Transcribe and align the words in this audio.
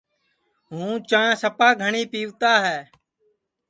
ہوں 0.69 0.91
چاں 1.09 1.29
سپا 1.41 1.69
گھٹؔی 1.81 2.03
پیوتا 2.11 2.53
ہے 2.65 2.79